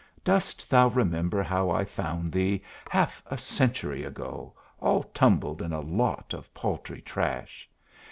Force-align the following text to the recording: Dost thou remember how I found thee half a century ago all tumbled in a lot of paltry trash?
Dost 0.23 0.67
thou 0.67 0.87
remember 0.87 1.43
how 1.43 1.69
I 1.69 1.85
found 1.85 2.31
thee 2.31 2.63
half 2.89 3.21
a 3.27 3.37
century 3.37 4.03
ago 4.03 4.55
all 4.79 5.03
tumbled 5.03 5.61
in 5.61 5.71
a 5.73 5.79
lot 5.81 6.33
of 6.33 6.51
paltry 6.55 7.01
trash? 7.03 7.69